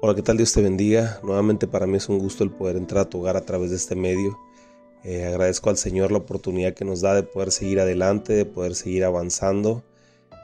[0.00, 0.36] Hola, ¿qué tal?
[0.36, 1.18] Dios te bendiga.
[1.22, 3.76] Nuevamente para mí es un gusto el poder entrar a tu hogar a través de
[3.76, 4.38] este medio.
[5.02, 8.74] Eh, agradezco al Señor la oportunidad que nos da de poder seguir adelante, de poder
[8.74, 9.82] seguir avanzando.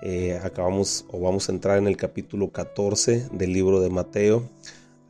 [0.02, 4.48] Eh, acabamos o vamos a entrar en el capítulo 14 del libro de Mateo.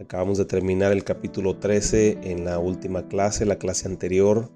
[0.01, 4.51] Acabamos de terminar el capítulo 13 en la última clase, la clase anterior.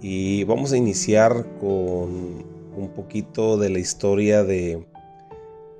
[0.00, 2.46] Y vamos a iniciar con
[2.76, 4.86] un poquito de la historia de,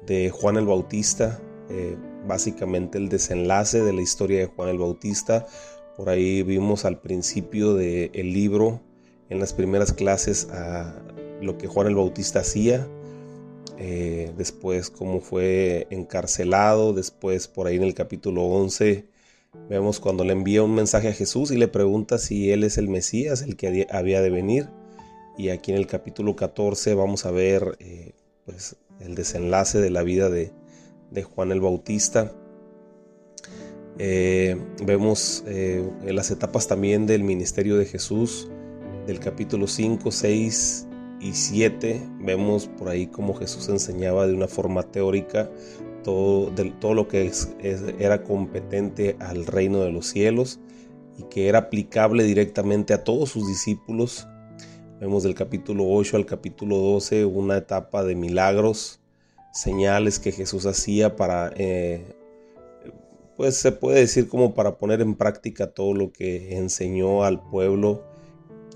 [0.07, 1.41] de Juan el Bautista.
[1.71, 1.97] Eh,
[2.29, 5.47] básicamente el desenlace de la historia de Juan el Bautista.
[5.97, 8.81] Por ahí vimos al principio del libro,
[9.31, 10.47] en las primeras clases,
[11.41, 12.87] lo que Juan el Bautista hacía.
[13.81, 16.93] Eh, después cómo fue encarcelado.
[16.93, 19.07] Después por ahí en el capítulo 11
[19.69, 22.89] vemos cuando le envía un mensaje a Jesús y le pregunta si él es el
[22.89, 24.69] Mesías, el que había de venir.
[25.37, 28.13] Y aquí en el capítulo 14 vamos a ver eh,
[28.45, 30.53] pues, el desenlace de la vida de,
[31.11, 32.33] de Juan el Bautista.
[33.99, 38.49] Eh, vemos eh, las etapas también del ministerio de Jesús,
[39.07, 40.87] del capítulo 5, 6
[41.21, 42.01] y 7.
[42.21, 45.51] Vemos por ahí cómo Jesús enseñaba de una forma teórica
[46.05, 47.31] todo, todo lo que
[47.99, 50.61] era competente al reino de los cielos
[51.17, 54.29] y que era aplicable directamente a todos sus discípulos.
[55.01, 58.98] Vemos del capítulo 8 al capítulo 12 una etapa de milagros,
[59.59, 62.15] señales que Jesús hacía para, eh,
[63.37, 68.05] pues se puede decir como para poner en práctica todo lo que enseñó al pueblo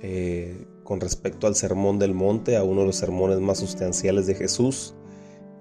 [0.00, 4.34] eh, con respecto al sermón del monte, a uno de los sermones más sustanciales de
[4.34, 4.94] Jesús.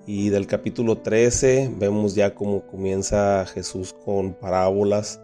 [0.07, 5.21] Y del capítulo 13 vemos ya cómo comienza Jesús con parábolas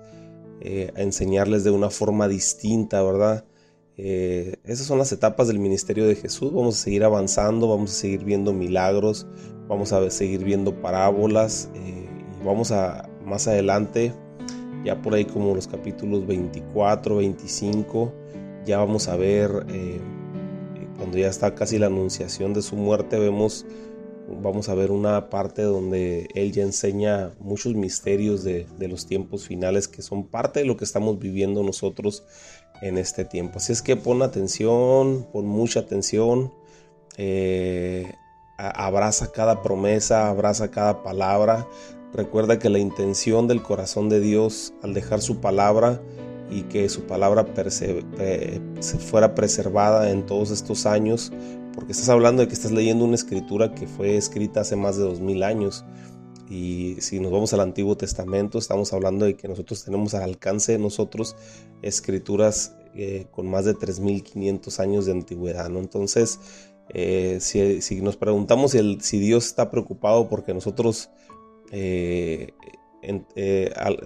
[0.61, 3.45] eh, a enseñarles de una forma distinta, ¿verdad?
[3.97, 6.53] Esas son las etapas del ministerio de Jesús.
[6.53, 9.25] Vamos a seguir avanzando, vamos a seguir viendo milagros,
[9.67, 12.07] vamos a seguir viendo parábolas eh,
[12.43, 14.13] vamos a más adelante,
[14.85, 18.13] ya por ahí como los capítulos 24, 25,
[18.65, 19.99] ya vamos a ver, eh,
[20.97, 23.65] cuando ya está casi la anunciación de su muerte, vemos,
[24.41, 29.89] vamos a ver una parte donde él ya enseña muchos misterios de, los tiempos finales
[29.89, 32.23] que son parte de lo que estamos viviendo nosotros
[32.81, 33.57] en este tiempo.
[33.57, 36.51] Así es que pon atención, pon mucha atención.
[37.17, 38.13] Eh,
[38.57, 41.67] abraza cada promesa, abraza cada palabra.
[42.13, 46.01] Recuerda que la intención del corazón de Dios al dejar su palabra
[46.49, 47.45] y que su palabra
[48.79, 51.33] se fuera preservada en todos estos años,
[51.75, 55.03] porque estás hablando de que estás leyendo una escritura que fue escrita hace más de
[55.03, 55.83] dos mil años.
[56.49, 60.73] Y si nos vamos al Antiguo Testamento, estamos hablando de que nosotros tenemos al alcance
[60.73, 61.35] de nosotros
[61.81, 65.69] escrituras eh, con más de 3.500 años de antigüedad.
[65.69, 65.79] ¿no?
[65.79, 66.39] Entonces,
[66.89, 71.09] eh, si, nos preguntamos si, Dios está preocupado porque nosotros
[71.71, 72.53] eh,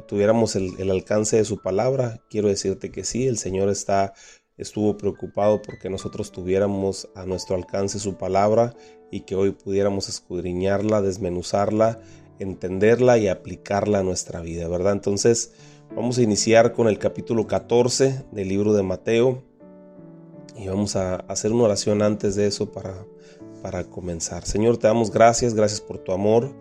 [0.08, 4.14] tuviéramos el, alcance de su palabra, quiero decirte que sí, el Señor está,
[4.58, 8.76] estuvo preocupado porque nosotros tuviéramos a nuestro alcance su palabra
[9.12, 12.00] y que hoy pudiéramos escudriñarla, desmenuzarla,
[12.42, 14.94] entenderla y aplicarla a nuestra vida, ¿verdad?
[14.94, 15.52] Entonces
[15.96, 19.44] vamos a iniciar con el capítulo 14 del libro de Mateo
[20.58, 23.06] y vamos a hacer una oración antes de eso para,
[23.62, 24.46] para comenzar.
[24.46, 26.54] Señor, te damos gracias, gracias por tu amor,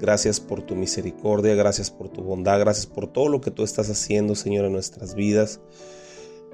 [0.00, 3.90] gracias por tu misericordia, gracias por tu bondad, gracias por todo lo que tú estás
[3.90, 5.60] haciendo, Señor, en nuestras vidas.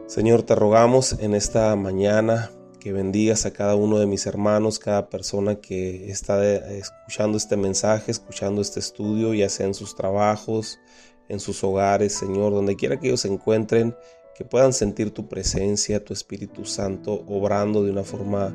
[0.07, 5.09] Señor, te rogamos en esta mañana que bendigas a cada uno de mis hermanos, cada
[5.09, 10.81] persona que está escuchando este mensaje, escuchando este estudio, ya sea en sus trabajos,
[11.29, 13.95] en sus hogares, Señor, donde quiera que ellos se encuentren,
[14.35, 18.53] que puedan sentir tu presencia, tu Espíritu Santo obrando de una forma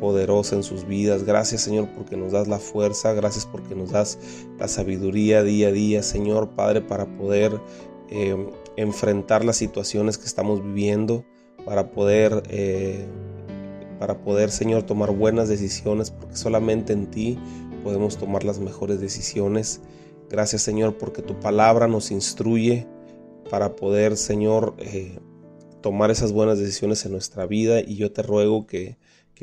[0.00, 1.24] poderosa en sus vidas.
[1.24, 4.18] Gracias Señor porque nos das la fuerza, gracias porque nos das
[4.58, 7.60] la sabiduría día a día, Señor Padre, para poder
[8.10, 8.36] eh,
[8.76, 11.24] enfrentar las situaciones que estamos viviendo,
[11.64, 13.06] para poder, eh,
[13.98, 17.38] para poder, Señor, tomar buenas decisiones, porque solamente en ti
[17.82, 19.80] podemos tomar las mejores decisiones.
[20.28, 22.86] Gracias Señor porque tu palabra nos instruye
[23.50, 25.18] para poder, Señor, eh,
[25.80, 28.96] tomar esas buenas decisiones en nuestra vida y yo te ruego que,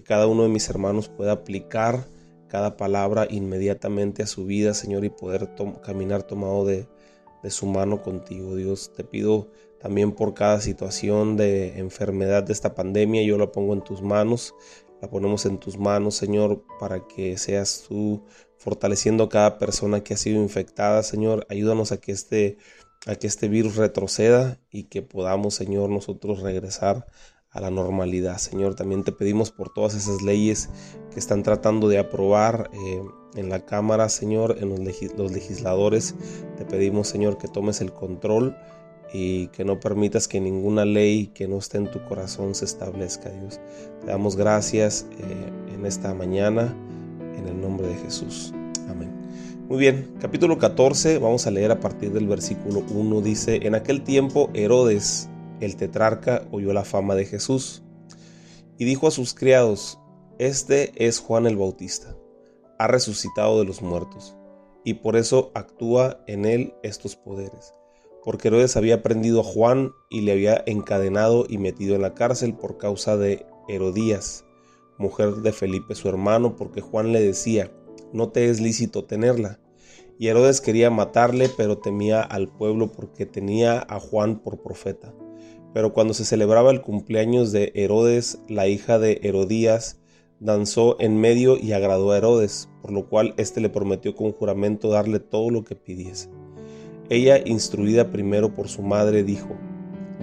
[0.04, 2.06] cada uno de mis hermanos pueda aplicar
[2.50, 5.52] cada palabra inmediatamente a su vida, Señor, y poder
[5.82, 6.86] caminar tomado de,
[7.42, 8.92] de su mano contigo, Dios.
[8.94, 9.48] Te pido
[9.80, 14.56] también por cada situación de enfermedad de esta pandemia, yo la pongo en tus manos,
[15.02, 18.24] la ponemos en tus manos, Señor, para que seas tú
[18.58, 21.46] fortaleciendo a cada persona que ha sido infectada, Señor.
[21.50, 22.58] Ayúdanos a que este
[23.06, 27.06] a que este virus retroceda y que podamos, Señor, nosotros regresar
[27.52, 28.38] a la normalidad.
[28.38, 30.70] Señor, también te pedimos por todas esas leyes
[31.14, 33.02] que están tratando de aprobar eh,
[33.36, 36.16] en la Cámara, Señor, en los, legisladores.
[36.58, 38.58] Te pedimos, Señor, que tomes el control
[39.18, 43.30] y que no permitas que ninguna ley que no esté en tu corazón se establezca,
[43.30, 43.62] Dios.
[44.02, 46.76] Te damos gracias eh, en esta mañana,
[47.38, 48.54] en el nombre de Jesús.
[48.90, 49.10] Amén.
[49.70, 54.04] Muy bien, capítulo 14, vamos a leer a partir del versículo 1, dice, en aquel
[54.04, 55.30] tiempo Herodes,
[55.62, 57.84] el tetrarca, oyó la fama de Jesús
[58.78, 59.98] y dijo a sus criados,
[60.40, 62.18] este es Juan el Bautista,
[62.78, 64.36] ha resucitado de los muertos,
[64.84, 67.72] y por eso actúa en él estos poderes
[68.26, 72.56] porque Herodes había prendido a Juan y le había encadenado y metido en la cárcel
[72.56, 74.46] por causa de Herodías,
[74.98, 77.72] mujer de Felipe su hermano, porque Juan le decía,
[78.14, 79.60] no te es lícito tenerla.
[80.18, 85.14] Y Herodes quería matarle, pero temía al pueblo porque tenía a Juan por profeta.
[85.76, 90.00] Pero cuando se celebraba el cumpleaños de Herodes, la hija de Herodías,
[90.40, 94.90] danzó en medio y agradó a Herodes, por lo cual éste le prometió con juramento
[94.90, 96.30] darle todo lo que pidiese.
[97.10, 99.50] Ella, instruida primero por su madre, dijo,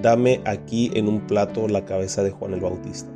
[0.01, 3.11] Dame aquí en un plato la cabeza de Juan el Bautista.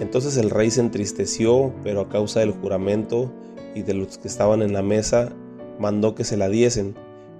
[0.00, 3.32] Entonces el rey se entristeció, pero a causa del juramento
[3.74, 5.30] y de los que estaban en la mesa,
[5.78, 6.94] mandó que se la diesen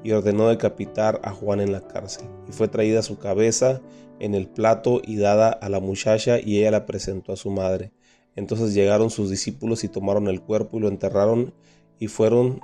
[0.04, 2.26] y ordenó decapitar a Juan en la cárcel.
[2.48, 3.80] Y fue traída su cabeza
[4.20, 7.92] en el plato y dada a la muchacha y ella la presentó a su madre.
[8.36, 11.52] Entonces llegaron sus discípulos y tomaron el cuerpo y lo enterraron
[11.98, 12.60] y fueron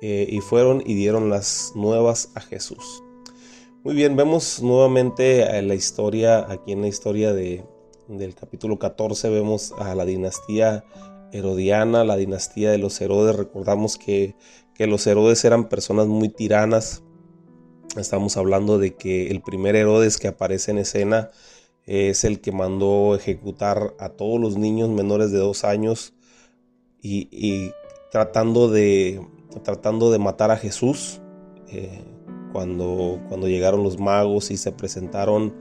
[0.00, 3.02] eh, y fueron y dieron las nuevas a Jesús.
[3.82, 7.64] Muy bien, vemos nuevamente la historia, aquí en la historia de,
[8.06, 10.84] del capítulo 14 vemos a la dinastía
[11.32, 13.36] herodiana, la dinastía de los Herodes.
[13.36, 14.34] Recordamos que,
[14.74, 17.02] que los Herodes eran personas muy tiranas.
[17.96, 21.30] Estamos hablando de que el primer Herodes que aparece en escena
[21.86, 26.14] es el que mandó ejecutar a todos los niños menores de dos años
[27.00, 27.72] y
[28.10, 29.20] tratando de,
[29.62, 31.20] tratando de matar a Jesús
[31.68, 32.02] eh,
[32.52, 35.54] cuando, cuando llegaron los magos y se presentaron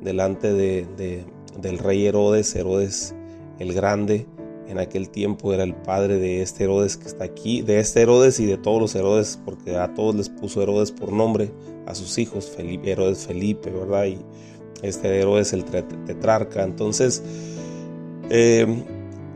[0.00, 1.24] delante de,
[1.60, 3.14] del rey Herodes, Herodes
[3.58, 4.26] el Grande.
[4.68, 8.38] En aquel tiempo era el padre de este Herodes que está aquí, de este Herodes
[8.38, 11.50] y de todos los Herodes, porque a todos les puso Herodes por nombre,
[11.86, 14.04] a sus hijos, Herodes Felipe, ¿verdad?
[14.04, 14.18] Y
[14.82, 16.62] este Herodes el tetrarca.
[16.62, 17.20] Entonces,
[18.30, 18.84] eh,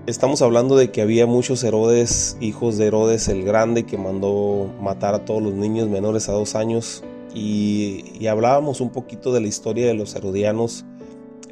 [0.07, 5.15] Estamos hablando de que había muchos Herodes, hijos de Herodes el Grande, que mandó matar
[5.15, 7.03] a todos los niños menores a dos años.
[7.35, 10.85] Y, hablábamos un poquito de la historia de los herodianos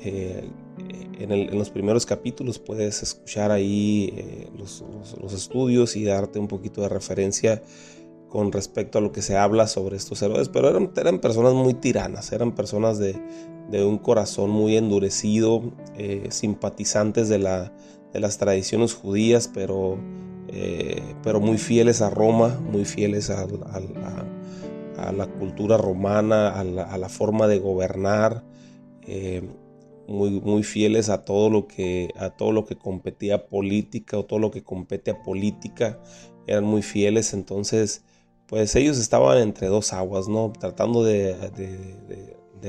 [0.05, 0.51] eh,
[1.19, 2.59] en, los primeros capítulos.
[2.59, 4.85] Puedes escuchar ahí eh, los,
[5.33, 7.63] estudios y darte un poquito de referencia
[8.29, 10.51] con respecto a lo que se habla sobre estos Herodes.
[10.51, 13.19] Pero eran, personas muy tiranas, eran personas de,
[13.83, 15.63] un corazón muy endurecido,
[15.97, 17.73] eh, simpatizantes de la
[18.13, 19.99] de las tradiciones judías, pero,
[20.49, 23.47] eh, pero muy fieles a Roma, muy fieles a,
[25.13, 28.45] la cultura romana, a la, forma de gobernar,
[29.07, 29.43] eh,
[30.07, 34.39] muy, muy fieles a todo, lo que, a todo lo que competía política o todo
[34.39, 35.99] lo que compete a política,
[36.47, 38.05] eran muy fieles, entonces
[38.47, 40.53] pues ellos estaban entre dos aguas, ¿no?
[40.53, 41.35] Tratando de,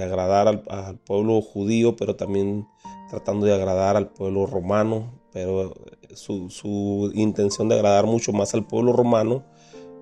[0.02, 2.66] agradar al, al, pueblo judío, pero también
[3.10, 5.74] tratando de agradar al pueblo romano, pero
[6.14, 9.44] su, intención de agradar mucho más al pueblo romano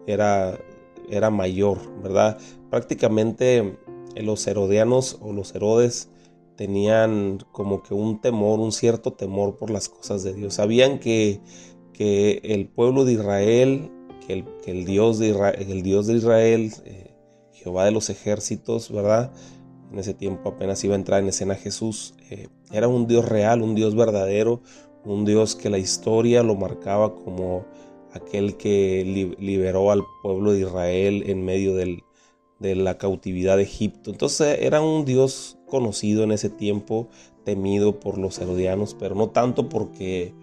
[0.06, 0.60] era,
[1.10, 2.38] era mayor, ¿verdad?
[2.70, 3.78] Prácticamente
[4.16, 6.10] eh, los herodianos o los herodes
[6.58, 10.56] tenían como que un temor, un cierto temor por las cosas de Dios.
[10.56, 11.40] Sabían que,
[11.94, 13.90] que el pueblo de Israel,
[14.28, 17.16] que el, Dios, de Israel, el Dios de Israel, eh,
[17.54, 19.32] Jehová de los ejércitos, ¿verdad?
[19.92, 22.16] En ese tiempo apenas iba a entrar en escena Jesús.
[22.30, 24.62] Eh, era un Dios real, un Dios verdadero,
[25.06, 27.66] un Dios que la historia lo marcaba como
[28.14, 34.12] aquel que liberó al pueblo de Israel en medio de la cautividad de Egipto.
[34.12, 37.08] Entonces era un Dios conocido en ese tiempo,
[37.44, 40.34] temido por los herodianos, pero no tanto porque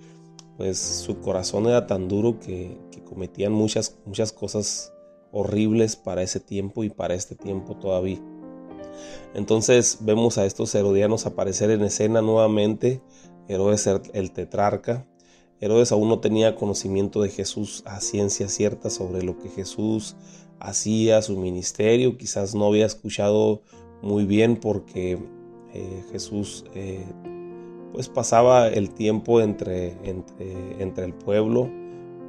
[0.57, 2.77] pues su corazón era tan duro que,
[3.09, 4.93] cometían muchas, muchas cosas
[5.33, 8.21] horribles para ese tiempo y para este tiempo todavía.
[9.35, 13.01] Entonces vemos a estos herodianos aparecer en escena nuevamente
[13.49, 15.07] Herodes el tetrarca.
[15.61, 20.17] Herodes aún no tenía conocimiento de Jesús a ciencia cierta sobre lo que Jesús
[20.61, 22.17] hacía, su ministerio.
[22.17, 23.63] Quizás no había escuchado
[24.03, 25.19] muy bien porque
[25.75, 27.05] eh, Jesús eh,
[27.93, 31.69] pues pasaba el tiempo entre, entre, entre el pueblo,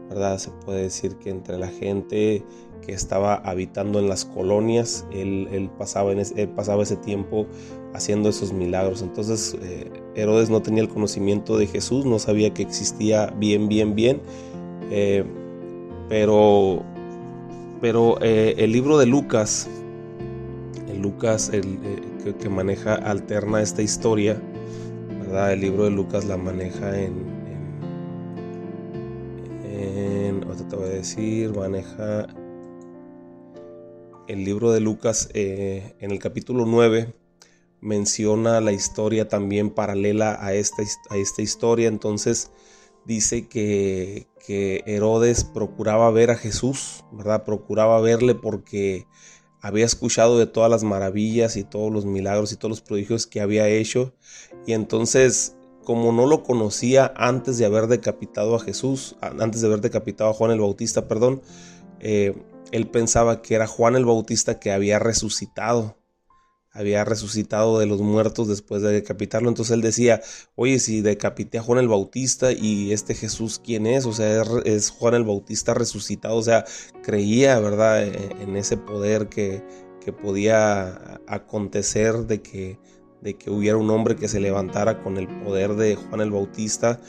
[0.10, 0.38] ¿verdad?
[0.40, 2.44] Se puede decir que entre la gente
[2.86, 7.46] que estaba habitando en las colonias, él, pasaba, en ese, pasaba ese tiempo
[7.94, 9.02] haciendo esos milagros.
[9.02, 13.96] Entonces eh, Herodes no tenía el conocimiento de Jesús, no sabía que existía bien, bien,
[13.96, 14.22] bien.
[14.92, 15.24] Eh,
[16.10, 16.82] Pero,
[17.82, 19.70] pero eh, el libro de Lucas,
[20.90, 24.42] el Lucas el, eh, que, maneja, alterna esta historia,
[25.20, 25.54] ¿verdad?
[25.54, 27.14] El libro de Lucas la maneja en,
[30.70, 32.28] te voy a decir, maneja
[34.28, 37.14] el libro de Lucas eh, en el capítulo 9
[37.82, 41.88] menciona la historia también paralela a esta, a esta historia.
[41.88, 42.52] Entonces
[43.06, 47.46] dice que, que, Herodes procuraba ver a Jesús, ¿verdad?
[47.46, 49.08] Procuraba verle porque
[49.62, 53.42] había escuchado de todas las maravillas y todos los milagros y todos los prodigios que
[53.42, 54.14] había hecho.
[54.68, 55.56] Y entonces,
[55.90, 60.34] como no lo conocía antes de haber decapitado a Jesús, antes de haber decapitado a
[60.36, 61.42] Juan el Bautista, perdón,
[62.00, 62.36] eh,
[62.72, 65.98] él pensaba que era Juan el Bautista que había resucitado
[66.72, 69.50] había resucitado de los muertos después de decapitarlo.
[69.50, 70.22] Entonces él decía,
[70.54, 74.06] oye, si decapité a Juan el Bautista y este Jesús, ¿quién es?
[74.06, 76.36] O sea, es, Juan el Bautista resucitado.
[76.36, 76.66] O sea,
[77.02, 79.64] creía, ¿verdad?, e, en, ese poder que,
[80.06, 82.78] que, podía acontecer de que,
[83.22, 87.00] de que hubiera un hombre que se levantara con el poder de Juan el Bautista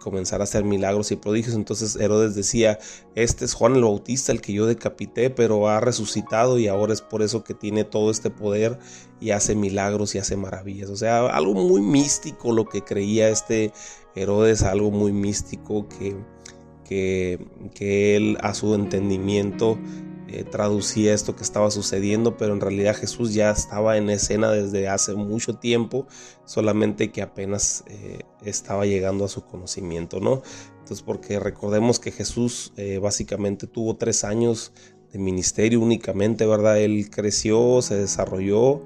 [0.00, 1.54] comenzar a hacer milagros y prodigios.
[1.54, 2.80] Entonces Herodes decía,
[3.14, 7.02] este es Juan el Bautista, el que yo decapité, pero ha resucitado y ahora es
[7.02, 8.78] por eso que tiene todo este poder
[9.20, 10.90] y hace milagros y hace maravillas.
[10.90, 13.72] O sea, algo muy místico lo que creía este
[14.16, 16.16] Herodes, algo muy místico que,
[16.84, 19.78] que, que él a su entendimiento
[20.32, 24.88] eh, traducía esto que estaba sucediendo, pero en realidad Jesús ya estaba en escena desde
[24.88, 26.06] hace mucho tiempo,
[26.44, 30.42] solamente que apenas eh, estaba llegando a su conocimiento, ¿no?
[30.78, 34.72] Entonces, porque recordemos que Jesús eh, básicamente tuvo tres años
[35.12, 36.78] de ministerio únicamente, ¿verdad?
[36.78, 38.82] Él creció, se desarrolló,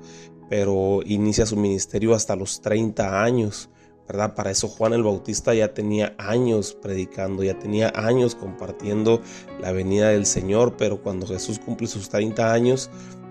[0.48, 3.68] pero inicia su ministerio hasta los 30 años.
[4.06, 4.34] ¿Verdad?
[4.34, 9.20] Para eso Juan el Bautista ya tenía años predicando, ya tenía años compartiendo
[9.60, 12.90] la venida del Señor, pero cuando Jesús cumple sus 30 años,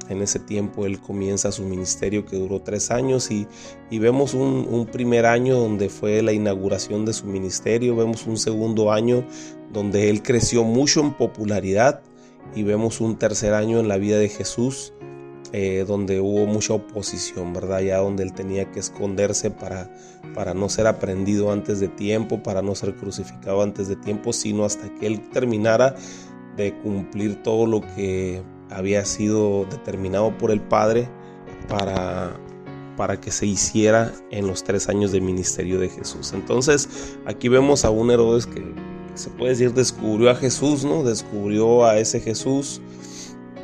[0.09, 3.47] en ese tiempo él comienza su ministerio que duró tres años y,
[3.91, 8.91] vemos un, un, primer año donde fue la inauguración de su ministerio, vemos un segundo
[8.91, 9.25] año
[9.71, 12.01] donde él creció mucho en popularidad
[12.55, 14.93] y vemos un tercer año en la vida de Jesús
[15.55, 17.81] eh, donde hubo mucha oposición, ¿verdad?
[17.81, 19.87] Ya donde él tenía que esconderse para,
[20.33, 24.65] para no ser aprendido antes de tiempo, para no ser crucificado antes de tiempo, sino
[24.65, 25.95] hasta que él terminara
[26.57, 28.41] de cumplir todo lo que
[28.71, 31.07] había sido determinado por el Padre
[31.67, 32.35] para,
[32.97, 36.33] para que se hiciera en los tres años de ministerio de Jesús.
[36.33, 38.63] Entonces aquí vemos a un Herodes que,
[39.13, 41.03] se puede decir descubrió a Jesús, ¿no?
[41.03, 42.81] Descubrió a ese Jesús.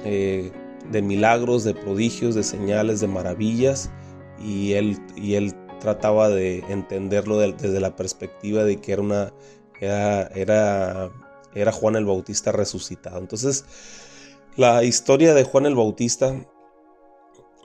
[0.05, 0.51] Eh,
[0.91, 3.91] de milagros, de prodigios, de señales, de maravillas,
[4.41, 9.33] y él, y él trataba de entenderlo desde la perspectiva de que era una
[9.79, 11.11] era, era,
[11.53, 13.17] era Juan el Bautista resucitado.
[13.17, 13.65] Entonces,
[14.55, 16.35] la historia de Juan el Bautista,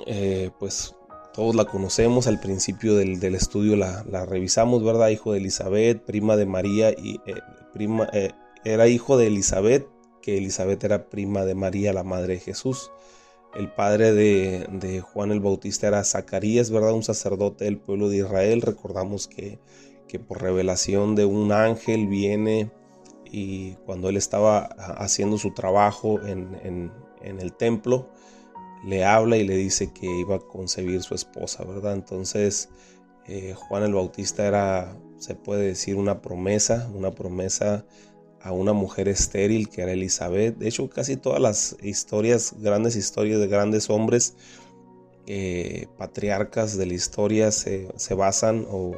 [0.06, 0.94] eh, pues
[1.32, 5.08] todos la conocemos, al principio del, estudio la, revisamos, ¿verdad?
[5.08, 7.34] Hijo de Elizabeth, prima de María, y eh,
[7.72, 8.30] prima, eh,
[8.64, 9.88] era hijo de Elizabeth,
[10.22, 12.90] que Elizabeth era prima de María, la madre de Jesús.
[13.54, 16.92] El padre de, Juan el Bautista era Zacarías, ¿verdad?
[16.92, 18.62] Un sacerdote del pueblo de Israel.
[18.62, 19.58] Recordamos que,
[20.28, 22.70] por revelación de un ángel viene
[23.24, 28.08] y cuando él estaba haciendo su trabajo en, el templo,
[28.84, 31.94] le habla y le dice que iba a concebir su esposa, ¿verdad?
[31.94, 32.68] Entonces
[33.26, 37.84] eh, Juan el Bautista era, se puede decir, una promesa, una promesa
[38.44, 40.58] a una mujer estéril que era Elizabeth.
[40.58, 44.36] De hecho, casi todas las historias, grandes historias de grandes hombres,
[45.26, 48.94] eh, patriarcas de la historia se, basan o,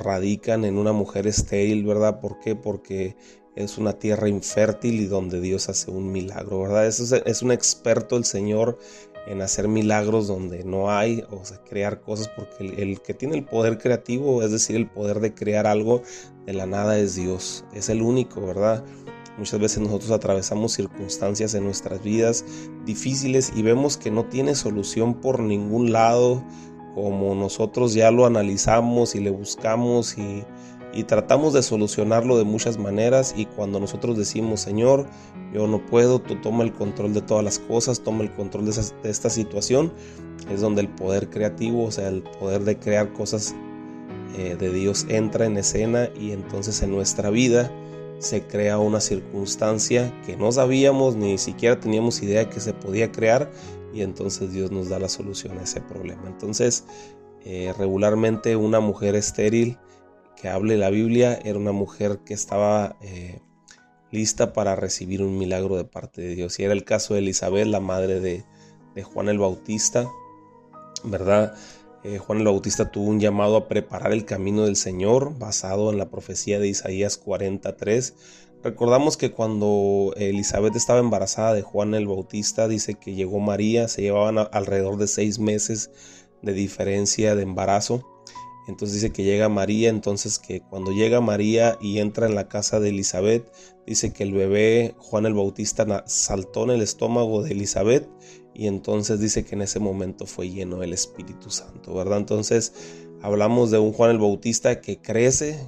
[0.00, 2.20] radican en una mujer estéril, ¿verdad?
[2.20, 2.56] ¿Por qué?
[2.56, 3.14] Porque
[3.54, 6.88] es una tierra infértil y donde Dios hace un milagro, ¿verdad?
[6.88, 8.76] Es un experto el Señor
[9.26, 13.44] en hacer milagros donde no hay, o sea, crear cosas, porque el, que tiene el
[13.44, 16.02] poder creativo, es decir, el poder de crear algo
[16.46, 18.84] de la nada es Dios, es el único, ¿verdad?
[19.38, 22.44] Muchas veces nosotros atravesamos circunstancias en nuestras vidas
[22.84, 26.44] difíciles y vemos que no tiene solución por ningún lado,
[26.94, 30.44] como nosotros ya lo analizamos y le buscamos y
[30.92, 35.06] y tratamos de solucionarlo de muchas maneras y cuando nosotros decimos Señor
[35.52, 38.72] yo no puedo tú toma el control de todas las cosas toma el control de,
[39.04, 39.92] esta situación
[40.50, 43.54] es donde el poder creativo o sea el poder de crear cosas
[44.36, 47.70] eh, de Dios entra en escena y entonces en nuestra vida
[48.18, 53.50] se crea una circunstancia que no sabíamos ni siquiera teníamos idea que se podía crear
[53.92, 56.22] y entonces Dios nos da la solución a ese problema.
[56.26, 56.84] Entonces
[57.44, 59.78] eh, regularmente una mujer estéril
[60.40, 63.40] que hable la Biblia era una mujer que estaba eh,
[64.10, 66.58] lista para recibir un milagro de parte de Dios.
[66.58, 68.44] Y era el caso de Elizabeth, la madre de,
[69.02, 70.10] Juan el Bautista,
[71.04, 71.54] ¿verdad?
[72.04, 75.98] Eh, Juan el Bautista tuvo un llamado a preparar el camino del Señor basado en
[75.98, 78.14] la profecía de Isaías 43.
[78.62, 84.02] Recordamos que cuando Elizabeth estaba embarazada de Juan el Bautista, dice que llegó María, se
[84.02, 85.90] llevaban alrededor de seis meses
[86.42, 88.06] de diferencia de embarazo.
[88.68, 92.78] Entonces dice que llega María, entonces que cuando llega María y entra en la casa
[92.78, 93.50] de Elizabeth,
[93.86, 98.08] dice que el bebé Juan el Bautista saltó en el estómago de Elizabeth
[98.54, 102.18] y entonces dice que en ese momento fue lleno del Espíritu Santo, ¿verdad?
[102.18, 102.72] Entonces
[103.22, 105.58] hablamos de un Juan el Bautista que crece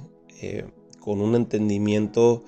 [0.41, 0.65] eh,
[0.99, 2.43] con un entendimiento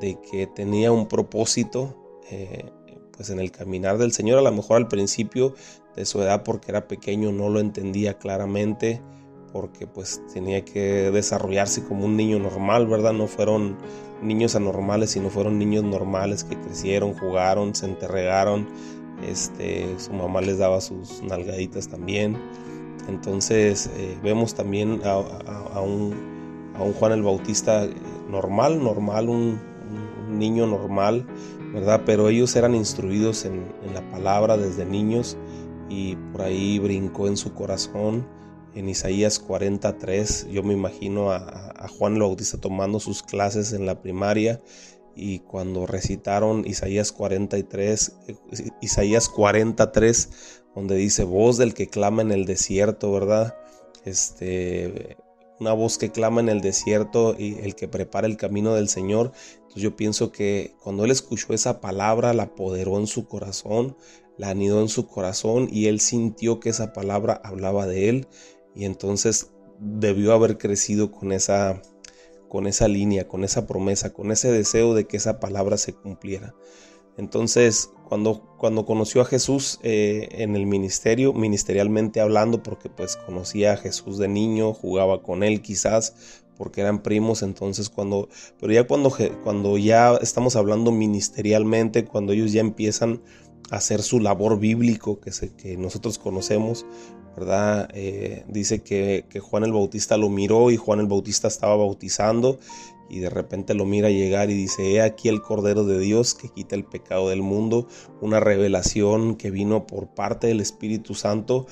[0.00, 1.96] de que tenía un propósito
[2.30, 2.70] eh,
[3.16, 5.54] pues en el caminar del Señor, a lo mejor al principio
[5.96, 9.00] de su edad porque era pequeño no lo entendía claramente,
[9.52, 13.12] porque pues tenía que desarrollarse como un niño normal, ¿verdad?
[13.12, 13.76] No fueron
[14.22, 18.66] niños anormales, sino fueron niños normales que crecieron, jugaron, se enterregaron,
[19.26, 22.36] este, su mamá les daba sus nalgaditas también.
[23.08, 26.14] Entonces eh, vemos también a, un,
[26.98, 27.94] Juan el Bautista eh,
[28.28, 29.76] normal, normal, un,
[30.30, 31.24] niño normal,
[31.72, 32.02] ¿verdad?
[32.04, 35.38] Pero ellos eran instruidos en, en la palabra desde niños
[35.88, 38.26] y por ahí brincó en su corazón
[38.76, 40.48] en Isaías 43.
[40.50, 44.60] Yo me imagino a, Juan el Bautista tomando sus clases en la primaria
[45.14, 48.16] y cuando recitaron Isaías 43,
[48.82, 53.56] Isaías 43, donde dice voz del que clama en el desierto, ¿verdad?
[54.04, 55.16] Este,
[55.58, 59.32] una voz que clama en el desierto y el que prepara el camino del Señor.
[59.54, 63.96] Entonces yo pienso que cuando él escuchó esa palabra, la apoderó en su corazón,
[64.36, 68.28] la anidó en su corazón y él sintió que esa palabra hablaba de él
[68.76, 71.82] y entonces debió haber crecido con esa,
[72.48, 76.54] con esa línea, con esa promesa, con ese deseo de que esa palabra se cumpliera.
[77.16, 83.72] Entonces, cuando, cuando conoció a Jesús eh, en el ministerio, ministerialmente hablando, porque pues conocía
[83.72, 88.28] a Jesús de niño, jugaba con él quizás, porque eran primos, entonces cuando,
[88.60, 93.22] pero ya cuando, cuando ya estamos hablando ministerialmente, cuando ellos ya empiezan
[93.70, 96.84] a hacer su labor bíblico que, que nosotros conocemos,
[97.36, 97.88] ¿verdad?
[97.92, 102.58] Eh, dice que, Juan el Bautista lo miró y Juan el Bautista estaba bautizando
[103.08, 106.48] y de repente lo mira llegar y dice, he aquí el Cordero de Dios que
[106.48, 107.86] quita el pecado del mundo,
[108.20, 111.66] una revelación que vino por parte del Espíritu Santo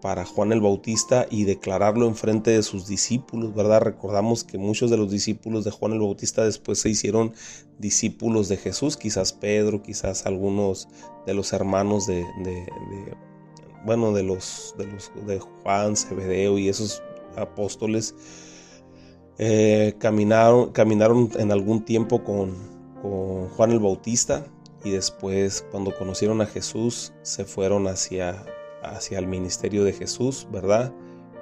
[0.00, 3.82] para Juan el Bautista y declararlo en frente de sus discípulos, ¿verdad?
[3.82, 7.34] Recordamos que muchos de los discípulos de Juan el Bautista después se hicieron
[7.78, 10.88] discípulos de Jesús, quizás Pedro, quizás algunos
[11.26, 12.24] de los hermanos de
[13.84, 17.02] bueno, de los, de los de Juan, Zebedeo y esos
[17.36, 18.14] apóstoles,
[19.38, 22.54] eh, caminaron, caminaron en algún tiempo con,
[23.00, 24.44] con Juan el Bautista
[24.84, 28.44] y después cuando conocieron a Jesús se fueron hacia,
[28.82, 30.92] hacia el ministerio de Jesús, ¿verdad?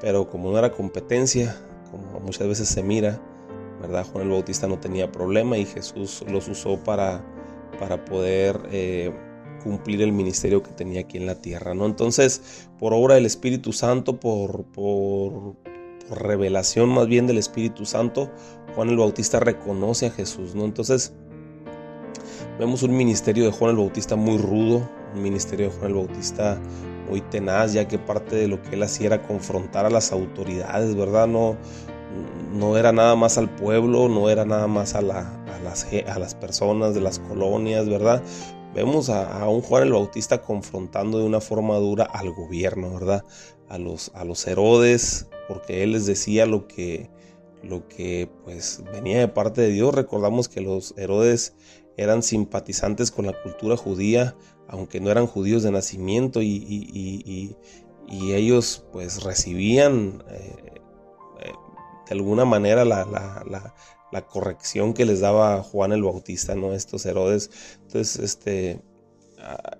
[0.01, 3.21] Pero como no era competencia, como muchas veces se mira,
[3.81, 4.07] ¿verdad?
[4.13, 7.25] Juan el Bautista no tenía problema y Jesús los usó para,
[7.79, 9.13] para poder eh,
[9.63, 11.87] cumplir el ministerio que tenía aquí en la tierra, ¿no?
[11.87, 15.57] Entonces, por obra del Espíritu Santo, por, por,
[16.11, 18.31] revelación más bien del Espíritu Santo,
[18.75, 20.65] Juan el Bautista reconoce a Jesús, ¿no?
[20.65, 21.13] Entonces,
[22.59, 26.59] vemos un ministerio de Juan el Bautista muy rudo, un ministerio de Juan el Bautista
[27.09, 30.95] muy tenaz, ya que parte de lo que él hacía era confrontar a las autoridades,
[30.95, 31.27] ¿verdad?
[31.27, 31.57] No,
[32.53, 36.19] no era nada más al pueblo, no era nada más a, la, a, las, a
[36.19, 38.23] las personas de las colonias, ¿verdad?
[38.75, 43.25] Vemos a, un Juan el Bautista confrontando de una forma dura al gobierno, ¿verdad?
[43.69, 47.11] A los, a los Herodes, porque él les decía lo que,
[47.63, 49.95] lo que pues venía de parte de Dios.
[49.95, 51.55] Recordamos que los Herodes
[51.97, 54.37] eran simpatizantes con la cultura judía,
[54.69, 57.57] aunque no eran judíos de nacimiento y,
[58.11, 60.55] ellos pues recibían eh,
[61.41, 61.53] eh,
[62.09, 63.05] de alguna manera la
[64.27, 66.73] corrección que les daba Juan el Bautista, ¿no?
[66.73, 67.51] Estos Herodes.
[67.83, 68.81] Entonces, este,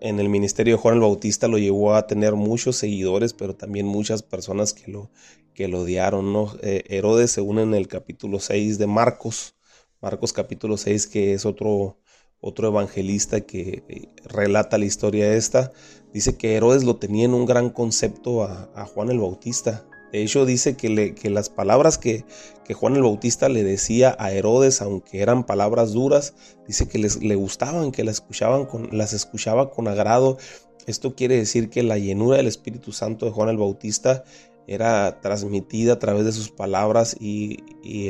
[0.01, 3.87] en el ministerio de Juan el Bautista lo llevó a tener muchos seguidores, pero también
[3.87, 5.11] muchas personas que lo,
[5.55, 6.53] que lo odiaron, ¿no?
[6.63, 9.57] Eh, Herodes se une en el capítulo 6 de Marcos,
[10.01, 11.99] Marcos capítulo 6, que es otro,
[12.41, 15.73] otro evangelista que eh, relata la historia esta,
[16.13, 19.89] dice que Herodes lo tenía en un gran concepto a Juan el Bautista.
[20.13, 22.25] De hecho, dice que, las palabras que,
[22.73, 26.35] Juan el Bautista le decía a Herodes, aunque eran palabras duras,
[26.67, 30.39] dice que les, le gustaban, que las, escuchaban con, las escuchaba con agrado.
[30.87, 34.25] Esto quiere decir que la llenura del Espíritu Santo de Juan el Bautista
[34.67, 37.59] era transmitida a través de sus palabras y,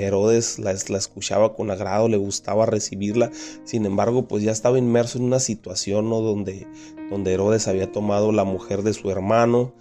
[0.00, 3.30] Herodes la, la, escuchaba con agrado, le gustaba recibirla.
[3.64, 6.20] Sin embargo, pues ya estaba inmerso en una situación ¿no?
[6.20, 6.66] donde,
[7.10, 9.72] donde Herodes había tomado la mujer de su hermano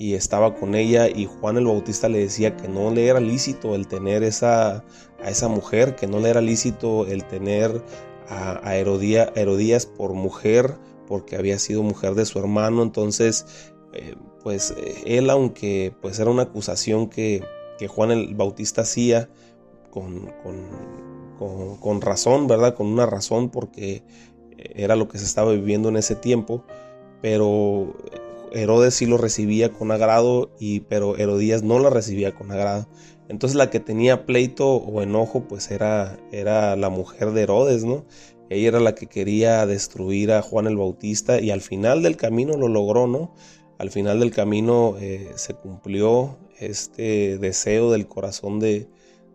[0.00, 3.74] y estaba con ella y Juan el Bautista le decía que no le era lícito
[3.74, 4.82] el tener esa,
[5.22, 7.84] a esa mujer, que no le era lícito el tener
[8.26, 10.74] a, a Herodías por mujer
[11.06, 12.82] porque había sido mujer de su hermano.
[12.82, 13.44] Entonces,
[13.92, 17.44] eh, pues eh, él, aunque pues era una acusación que,
[17.86, 19.28] Juan el Bautista hacía
[19.90, 20.32] con,
[21.38, 22.74] con, razón, ¿verdad?
[22.74, 24.02] Con una razón porque
[24.56, 26.64] era lo que se estaba viviendo en ese tiempo,
[27.22, 27.94] pero
[28.52, 32.88] Herodes sí lo recibía con agrado, y, pero Herodías no la recibía con agrado.
[33.28, 38.04] Entonces la que tenía pleito o enojo pues era, era la mujer de Herodes, ¿no?
[38.48, 42.56] Ella era la que quería destruir a Juan el Bautista y al final del camino
[42.56, 43.32] lo logró, ¿no?
[43.78, 48.88] Al final del camino eh, se cumplió este deseo del corazón de,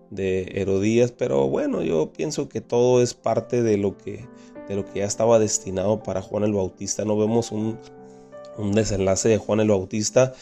[0.10, 4.28] de Herodías, pero bueno, yo pienso que todo es parte de lo que,
[4.68, 7.06] de lo que ya estaba destinado para Juan el Bautista.
[7.06, 7.80] No vemos un,
[8.58, 10.34] un desenlace de Juan el Bautista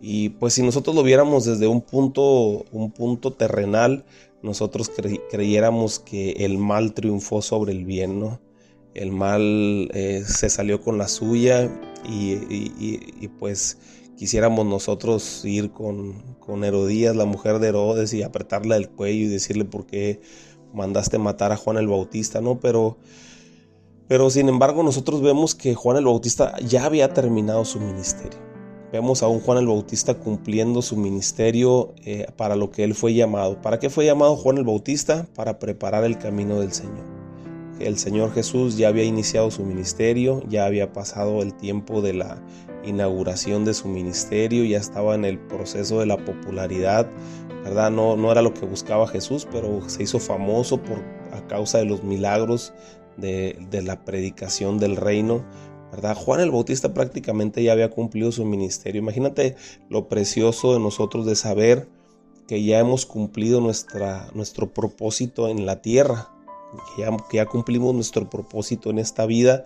[0.00, 4.04] y pues si nosotros lo viéramos desde un punto, un punto terrenal,
[4.42, 4.90] nosotros
[5.30, 8.40] creyéramos que el mal triunfó sobre el bien, ¿no?
[8.94, 11.68] El mal eh, se salió con la suya
[12.08, 13.78] y, pues
[14.16, 19.28] quisiéramos nosotros ir con, con, Herodías, la mujer de Herodes, y apretarle el cuello y
[19.28, 20.20] decirle por qué
[20.72, 22.58] mandaste matar a Juan el Bautista, ¿no?
[22.60, 22.98] Pero,
[24.08, 28.38] pero sin embargo nosotros vemos que Juan el Bautista ya había terminado su ministerio.
[28.90, 33.12] Vemos a un Juan el Bautista cumpliendo su ministerio eh, para lo que él fue
[33.12, 33.60] llamado.
[33.60, 35.26] ¿Para qué fue llamado Juan el Bautista?
[35.34, 37.04] Para preparar el camino del Señor.
[37.80, 42.42] El Señor Jesús ya había iniciado su ministerio, ya había pasado el tiempo de la
[42.82, 47.06] inauguración de su ministerio, ya estaba en el proceso de la popularidad,
[47.62, 47.90] ¿verdad?
[47.90, 50.98] No, no era lo que buscaba Jesús, pero se hizo famoso por,
[51.32, 52.72] a causa de los milagros
[53.18, 55.44] de, la predicación del reino
[56.16, 59.00] Juan el Bautista prácticamente ya había cumplido su ministerio.
[59.00, 59.56] Imagínate
[59.88, 61.88] lo precioso de nosotros de saber
[62.46, 66.30] que ya hemos cumplido nuestra, nuestro propósito en la tierra,
[66.96, 69.64] que ya, cumplimos nuestro propósito en esta vida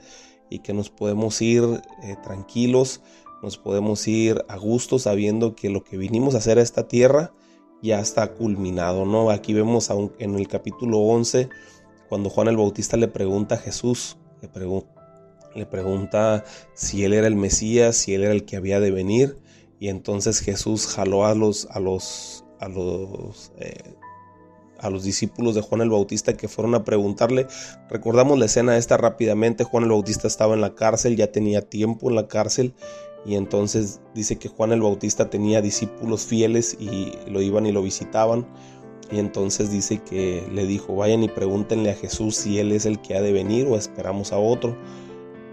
[0.51, 1.63] y que nos podemos ir
[2.03, 3.03] eh, tranquilos,
[3.43, 7.33] nos podemos ir a gusto sabiendo que lo que vinimos a hacer a esta tierra
[7.83, 9.31] ya está culminado, ¿no?
[9.31, 11.49] Aquí vemos en el capítulo 11
[12.13, 16.45] cuando Juan el Bautista le pregunta a Jesús, le pregunta,
[16.75, 19.39] si él era el Mesías, si él era el que había de venir.
[19.81, 23.95] Y entonces Jesús jaló a los, a los, a los, eh,
[24.79, 27.47] a los discípulos de Juan el Bautista que fueron a preguntarle.
[27.89, 29.65] Recordamos la escena esta rápidamente.
[29.65, 32.75] Juan el Bautista estaba en la cárcel, ya tenía tiempo en la cárcel.
[33.25, 37.81] Y entonces dice que Juan el Bautista tenía discípulos fieles y lo iban y lo
[37.81, 38.47] visitaban.
[39.13, 43.01] Y entonces dice que le dijo, vayan y pregúntenle a Jesús si él es el
[43.01, 44.77] que ha de venir o esperamos a otro.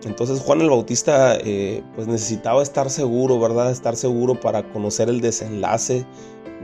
[0.05, 3.69] Entonces Juan el Bautista eh, pues necesitaba estar seguro, ¿verdad?
[3.69, 6.05] Estar seguro para conocer el desenlace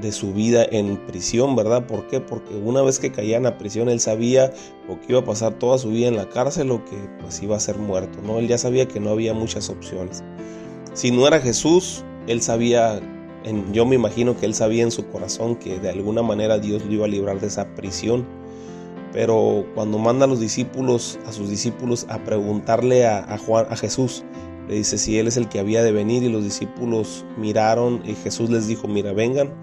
[0.02, 1.86] de su vida en prisión, ¿verdad?
[1.86, 2.22] ¿Por qué?
[2.22, 4.54] Porque una vez que caía en la prisión él sabía
[4.88, 7.58] o que iba a pasar toda su vida en la cárcel o que pues iba
[7.58, 8.40] a ser muerto, ¿no?
[8.40, 10.24] Él ya sabía que no había muchas opciones.
[10.94, 13.02] Si no era Jesús, él sabía,
[13.72, 16.92] yo me imagino que él sabía en su corazón que de alguna manera Dios lo
[16.92, 18.26] iba a librar de esa prisión
[19.16, 24.26] pero cuando manda a los discípulos, a sus discípulos, a preguntarle a, Juan, a Jesús,
[24.68, 28.14] le dice si él es el que había de venir y los discípulos miraron y
[28.16, 29.54] Jesús les dijo, mira, vengan.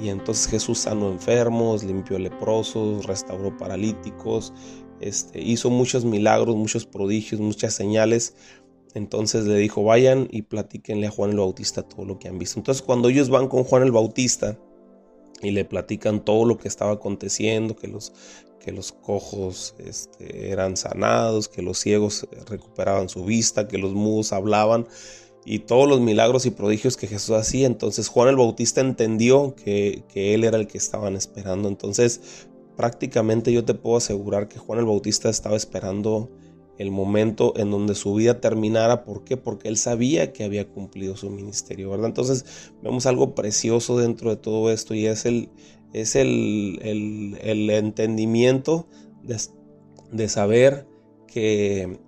[0.00, 4.52] Y entonces Jesús sanó enfermos, limpió leprosos, restauró paralíticos,
[4.98, 8.34] este, hizo muchos milagros, muchos prodigios, muchas señales.
[8.98, 12.60] Entonces le dijo, vayan y platíquenle a Juan el Bautista todo lo que han visto.
[12.60, 14.58] Entonces cuando ellos van con Juan el Bautista
[15.40, 18.12] y le platican todo lo que estaba aconteciendo, que los
[18.58, 24.32] que los cojos este, eran sanados, que los ciegos recuperaban su vista, que los mudos
[24.32, 24.86] hablaban
[25.44, 27.66] y todos los milagros y prodigios que Jesús hacía.
[27.66, 31.68] Entonces Juan el Bautista entendió que, él era el que estaban esperando.
[31.68, 36.30] Entonces prácticamente yo te puedo asegurar que Juan el Bautista estaba esperando
[36.78, 39.04] el momento en donde su vida terminara.
[39.04, 39.36] ¿Por qué?
[39.36, 42.06] Porque él sabía que había cumplido su ministerio, ¿verdad?
[42.06, 45.50] Entonces vemos algo precioso dentro de todo esto y es el,
[45.92, 46.78] es el,
[47.70, 48.86] entendimiento
[50.12, 50.86] de, saber
[51.26, 51.98] que,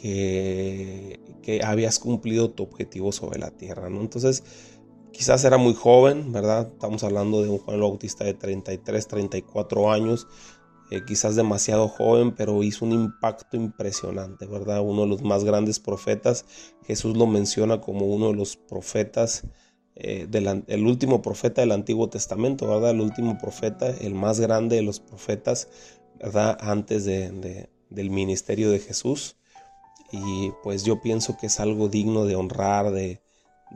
[0.00, 4.00] que, habías cumplido tu objetivo sobre la tierra, ¿no?
[4.00, 4.42] Entonces,
[5.12, 6.70] quizás era muy joven, ¿verdad?
[6.72, 10.26] Estamos hablando de un Juan Bautista de 33, 34 años,
[10.90, 14.80] eh, quizás demasiado joven, pero hizo un impacto impresionante, ¿verdad?
[14.82, 16.44] Uno de los más grandes profetas,
[16.86, 19.44] Jesús lo menciona como uno de los profetas
[19.96, 20.26] eh,
[20.66, 22.90] el último profeta del Antiguo Testamento, ¿verdad?
[22.90, 25.68] El último profeta, el más grande de los profetas,
[26.18, 26.58] ¿verdad?
[26.60, 29.36] Antes de, del ministerio de Jesús.
[30.10, 33.20] Y pues yo pienso que es algo digno de honrar, de,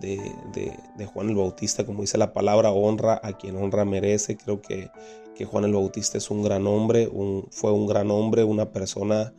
[0.00, 4.36] de, Juan el Bautista, como dice la palabra, honra a quien honra merece.
[4.36, 4.90] Creo que,
[5.38, 7.08] que Juan el Bautista es un gran hombre,
[7.52, 9.32] fue un gran hombre, una persona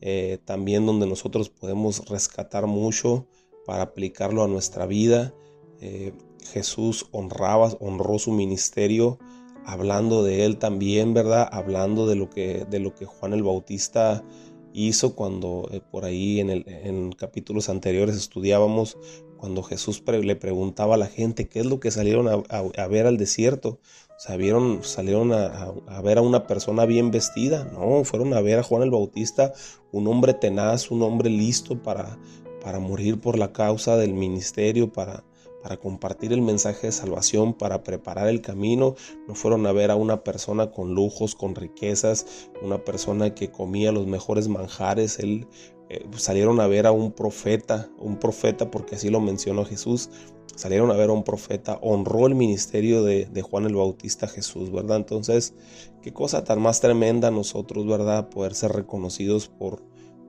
[0.00, 3.26] eh, también donde nosotros podemos rescatar mucho
[3.66, 5.34] para aplicarlo a nuestra vida.
[5.78, 6.14] Eh,
[6.50, 9.18] Jesús honraba, honró su ministerio,
[9.66, 11.46] hablando de él también, ¿verdad?
[11.52, 14.24] Hablando de lo que, de lo que Juan el Bautista
[14.72, 18.96] hizo cuando eh, por ahí en, el, en capítulos anteriores estudiábamos
[19.42, 23.16] cuando Jesús le preguntaba a la gente qué es lo que salieron a, ver al
[23.16, 23.80] desierto.
[24.16, 27.64] Salieron a, ver a una persona bien vestida.
[27.64, 29.52] No, fueron a ver a Juan el Bautista,
[29.90, 32.20] un hombre tenaz, un hombre listo para,
[32.62, 35.24] para morir por la causa del ministerio, para,
[35.60, 38.94] para compartir el mensaje de salvación, para preparar el camino.
[39.26, 43.90] No fueron a ver a una persona con lujos, con riquezas, una persona que comía
[43.90, 45.18] los mejores manjares.
[45.18, 45.48] Él,
[45.92, 50.08] eh, salieron a ver a un profeta, un profeta porque así lo mencionó Jesús.
[50.56, 54.72] Salieron a ver a un profeta, honró el ministerio de, de Juan el Bautista Jesús,
[54.72, 54.96] ¿verdad?
[54.96, 55.54] Entonces,
[56.00, 58.30] qué cosa tan más tremenda nosotros, ¿verdad?
[58.30, 59.82] Poder ser reconocidos por,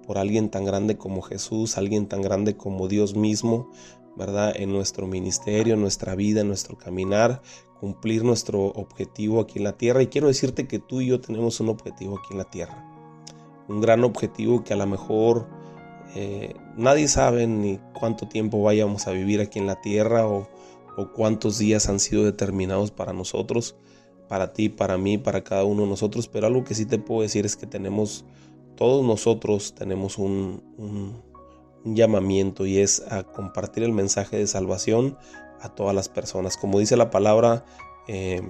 [0.05, 3.69] por alguien tan grande como Jesús, alguien tan grande como Dios mismo,
[4.17, 4.53] ¿verdad?
[4.55, 7.41] En nuestro ministerio, en nuestra vida, en nuestro caminar,
[7.79, 10.03] cumplir nuestro objetivo aquí en la tierra.
[10.03, 12.92] Y quiero decirte que tú y yo tenemos un objetivo aquí en la tierra.
[13.67, 15.47] Un gran objetivo que a lo mejor
[16.15, 20.49] eh, nadie sabe ni cuánto tiempo vayamos a vivir aquí en la tierra o,
[21.15, 23.75] cuántos días han sido determinados para nosotros,
[24.27, 26.27] para ti, para mí, para cada uno de nosotros.
[26.27, 28.25] Pero algo que sí te puedo decir es que tenemos,
[28.75, 30.61] todos nosotros tenemos un
[31.83, 35.17] llamamiento y es a compartir el mensaje de salvación
[35.63, 36.57] a todas las personas.
[36.57, 37.65] Como dice la palabra
[38.07, 38.41] eh,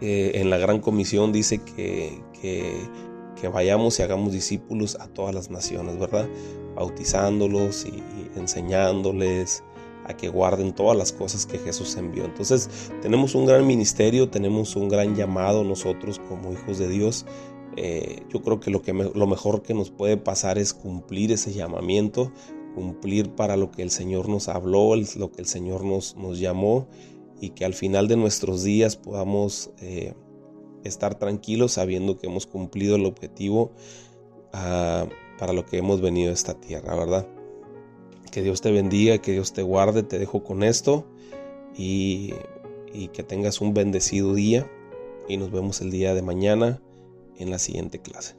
[0.00, 2.22] eh, en la gran comisión, dice que,
[3.46, 6.28] vayamos y hagamos discípulos a todas las naciones, ¿verdad?
[6.74, 8.02] Bautizándolos y,
[8.36, 9.62] enseñándoles
[10.06, 12.24] a que guarden todas las cosas que Jesús envió.
[12.24, 12.68] Entonces
[13.02, 17.24] tenemos un gran ministerio, tenemos un gran llamado nosotros como hijos de Dios
[17.80, 21.52] eh, yo creo que lo, que lo mejor que nos puede pasar es cumplir ese
[21.52, 22.32] llamamiento,
[22.74, 26.88] cumplir para lo que el Señor nos habló, lo que el Señor nos, nos llamó
[27.40, 30.14] y que al final de nuestros días podamos eh,
[30.84, 33.72] estar tranquilos sabiendo que hemos cumplido el objetivo
[34.52, 35.06] ah,
[35.38, 37.26] para lo que hemos venido a esta tierra, ¿verdad?
[38.30, 41.06] Que Dios te bendiga, que Dios te guarde, te dejo con esto
[41.76, 42.34] y,
[42.92, 44.70] y que tengas un bendecido día
[45.28, 46.80] y nos vemos el día de mañana
[47.36, 48.34] en la siguiente clase.